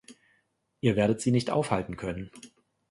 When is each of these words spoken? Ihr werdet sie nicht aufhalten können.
Ihr 0.79 0.95
werdet 0.95 1.21
sie 1.21 1.29
nicht 1.29 1.51
aufhalten 1.51 1.95
können. 1.95 2.31